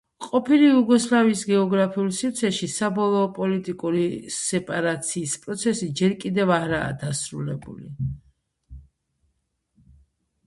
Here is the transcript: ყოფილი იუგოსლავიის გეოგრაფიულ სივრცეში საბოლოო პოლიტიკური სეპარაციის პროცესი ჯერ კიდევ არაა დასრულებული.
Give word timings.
ყოფილი 0.25 0.63
იუგოსლავიის 0.67 1.41
გეოგრაფიულ 1.49 2.07
სივრცეში 2.19 2.69
საბოლოო 2.75 3.27
პოლიტიკური 3.35 4.05
სეპარაციის 4.37 5.35
პროცესი 5.45 5.89
ჯერ 6.01 6.15
კიდევ 6.25 6.55
არაა 6.57 6.87
დასრულებული. 7.03 7.91